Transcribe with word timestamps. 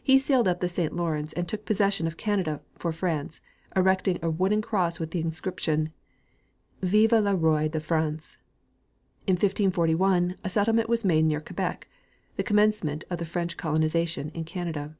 He 0.00 0.20
sailed 0.20 0.46
up 0.46 0.60
the 0.60 0.68
Saint 0.68 0.94
Lawrence 0.94 1.32
and 1.32 1.48
took 1.48 1.64
possession 1.64 2.06
of 2.06 2.16
Canada 2.16 2.62
for 2.76 2.92
France, 2.92 3.40
erecting 3.74 4.16
a 4.22 4.30
wooden 4.30 4.62
cross 4.62 5.00
with 5.00 5.10
the 5.10 5.20
inscrip 5.20 5.58
tion, 5.58 5.90
"Fiye 6.80 7.08
^e 7.08 7.08
72o7/ 7.08 7.40
rfe 7.70 7.70
i^iYmce." 7.70 8.36
In 9.26 9.32
1541 9.32 10.36
a 10.44 10.48
settlement 10.48 10.88
was 10.88 11.04
made 11.04 11.24
near 11.24 11.40
Quebec, 11.40 11.88
the 12.36 12.44
commencement 12.44 13.02
of 13.10 13.18
the 13.18 13.26
French 13.26 13.56
colonization 13.56 14.28
in 14.30 14.44
Canada. 14.44 14.94